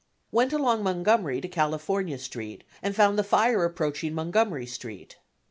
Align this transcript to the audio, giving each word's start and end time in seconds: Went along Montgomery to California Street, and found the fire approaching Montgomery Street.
Went 0.31 0.51
along 0.51 0.81
Montgomery 0.81 1.41
to 1.41 1.47
California 1.47 2.17
Street, 2.17 2.63
and 2.81 2.95
found 2.95 3.19
the 3.19 3.23
fire 3.23 3.63
approaching 3.63 4.15
Montgomery 4.15 4.65
Street. 4.65 5.17